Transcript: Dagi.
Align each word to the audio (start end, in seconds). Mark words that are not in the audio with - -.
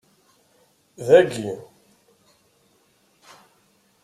Dagi. 1.07 1.49